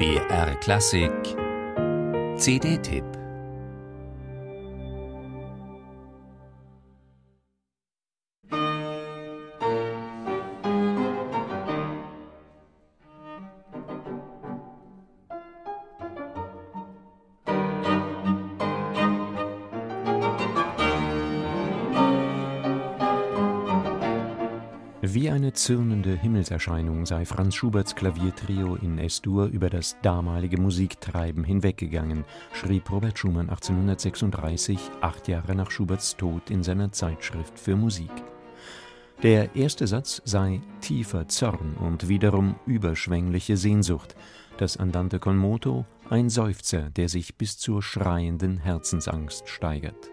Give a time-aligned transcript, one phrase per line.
[0.00, 1.36] BR Klassik.
[2.38, 3.19] CD-Tipp
[25.12, 32.24] Wie eine zürnende Himmelserscheinung sei Franz Schuberts Klaviertrio in S-Dur über das damalige Musiktreiben hinweggegangen,
[32.52, 38.12] schrieb Robert Schumann 1836, acht Jahre nach Schuberts Tod in seiner Zeitschrift für Musik.
[39.24, 44.14] Der erste Satz sei tiefer Zorn und wiederum überschwängliche Sehnsucht,
[44.58, 50.08] das Andante con moto ein Seufzer, der sich bis zur schreienden Herzensangst steigert.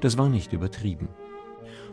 [0.00, 1.10] Das war nicht übertrieben.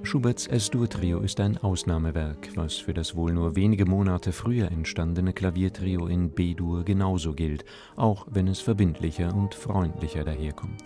[0.02, 6.08] Schuberts S-Dur-Trio ist ein Ausnahmewerk, was für das wohl nur wenige Monate früher entstandene Klaviertrio
[6.08, 10.84] in B-Dur genauso gilt, auch wenn es verbindlicher und freundlicher daherkommt.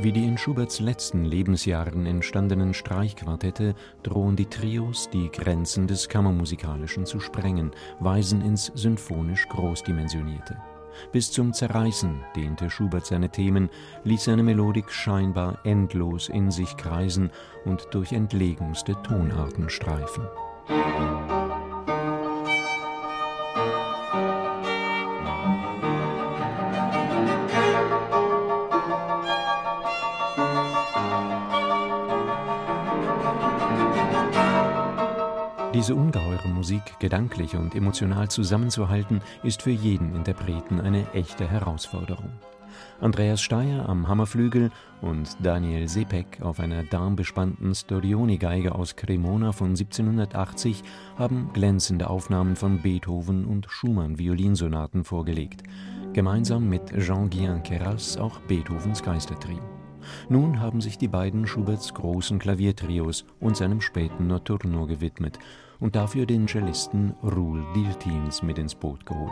[0.00, 7.06] Wie die in Schuberts letzten Lebensjahren entstandenen Streichquartette drohen die Trios die Grenzen des Kammermusikalischen
[7.06, 10.56] zu sprengen, weisen ins symphonisch Großdimensionierte.
[11.12, 13.70] Bis zum Zerreißen dehnte Schubert seine Themen,
[14.04, 17.30] ließ seine Melodik scheinbar endlos in sich kreisen
[17.64, 20.24] und durch entlegenste Tonarten streifen.
[35.74, 42.30] Diese ungeheure Musik gedanklich und emotional zusammenzuhalten, ist für jeden Interpreten eine echte Herausforderung.
[43.00, 44.70] Andreas Steyer am Hammerflügel
[45.02, 50.84] und Daniel Sepek auf einer darmbespannten Storioni-Geige aus Cremona von 1780
[51.18, 55.64] haben glänzende Aufnahmen von Beethoven und Schumann-Violinsonaten vorgelegt,
[56.12, 59.73] gemeinsam mit Jean-Guillain Queyras auch Beethovens Geistertrieb.
[60.28, 65.38] Nun haben sich die beiden Schuberts großen Klaviertrios und seinem späten Notturno gewidmet
[65.80, 69.30] und dafür den Cellisten Roel Diltins mit ins Boot geholt.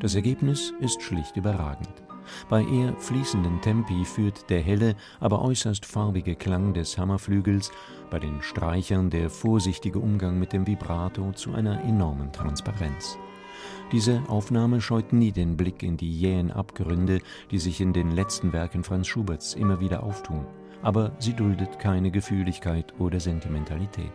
[0.00, 2.02] Das Ergebnis ist schlicht überragend.
[2.48, 7.72] Bei eher fließenden Tempi führt der helle, aber äußerst farbige Klang des Hammerflügels,
[8.10, 13.18] bei den Streichern der vorsichtige Umgang mit dem Vibrato zu einer enormen Transparenz.
[13.92, 18.52] Diese Aufnahme scheut nie den Blick in die jähen Abgründe, die sich in den letzten
[18.52, 20.46] Werken Franz Schuberts immer wieder auftun,
[20.82, 24.12] aber sie duldet keine Gefühligkeit oder Sentimentalität.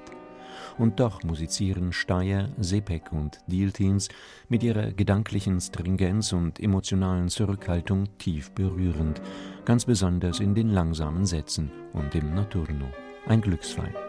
[0.77, 4.09] Und doch musizieren Steyer, Sepek und Dieltins
[4.49, 9.21] mit ihrer gedanklichen Stringenz und emotionalen Zurückhaltung tief berührend,
[9.65, 12.87] ganz besonders in den langsamen Sätzen und im Notturno.
[13.27, 14.06] Ein Glücksfall.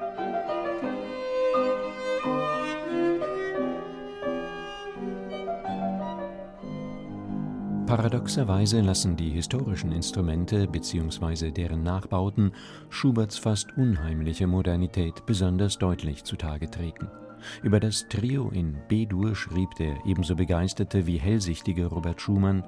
[7.88, 11.50] Paradoxerweise lassen die historischen Instrumente bzw.
[11.50, 12.52] deren Nachbauten
[12.90, 17.08] Schuberts fast unheimliche Modernität besonders deutlich zutage treten.
[17.62, 22.62] Über das Trio in B-Dur schrieb der ebenso begeisterte wie hellsichtige Robert Schumann,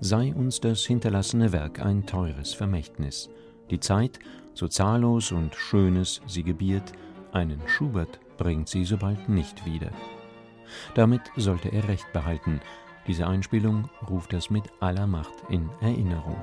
[0.00, 3.30] sei uns das hinterlassene Werk ein teures Vermächtnis.
[3.70, 4.18] Die Zeit,
[4.52, 6.92] so zahllos und Schönes sie gebiert,
[7.30, 9.92] einen Schubert bringt sie so bald nicht wieder.
[10.94, 12.60] Damit sollte er recht behalten,
[13.06, 16.36] diese Einspielung ruft das mit aller Macht in Erinnerung.